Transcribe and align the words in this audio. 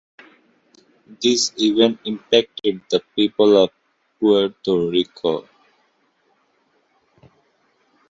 This 1.21 1.53
event 1.59 1.99
impacted 2.05 2.81
the 2.89 3.03
people 3.15 3.55
of 3.65 3.69
Puerto 4.19 4.89
Rico. 4.89 5.47